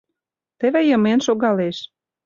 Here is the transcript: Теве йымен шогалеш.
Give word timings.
Теве 0.59 0.81
йымен 0.89 1.19
шогалеш. 1.25 1.77